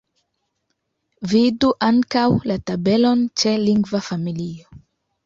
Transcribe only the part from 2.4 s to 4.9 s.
la tabelon ĉe lingva familio.